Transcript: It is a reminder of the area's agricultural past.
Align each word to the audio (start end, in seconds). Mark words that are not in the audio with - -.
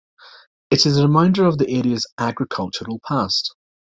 It 0.71 0.87
is 0.87 0.97
a 0.97 1.03
reminder 1.03 1.45
of 1.45 1.59
the 1.59 1.69
area's 1.69 2.07
agricultural 2.17 2.99
past. 3.07 3.53